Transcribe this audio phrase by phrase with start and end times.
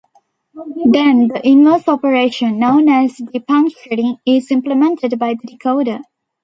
[0.83, 6.01] Then, the inverse operation, known as depuncturing, is implemented by the decoder.